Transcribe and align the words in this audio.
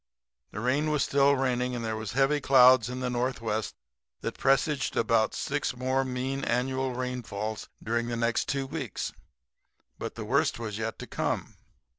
The 0.49 0.59
rain 0.59 0.89
was 0.89 1.03
still 1.03 1.35
raining, 1.35 1.75
and 1.75 1.85
there 1.85 1.95
was 1.95 2.13
heavy 2.13 2.41
clouds 2.41 2.89
in 2.89 3.01
the 3.01 3.09
northwest 3.11 3.75
that 4.21 4.35
presaged 4.35 4.97
about 4.97 5.35
six 5.35 5.75
more 5.75 6.03
mean 6.03 6.43
annual 6.43 6.95
rainfalls 6.95 7.69
during 7.83 8.07
the 8.07 8.17
next 8.17 8.47
two 8.49 8.65
weeks. 8.65 9.13
But 9.99 10.15
the 10.15 10.25
worst 10.25 10.57
was 10.57 10.79
yet 10.79 10.97
to 10.97 11.05
come. 11.05 11.53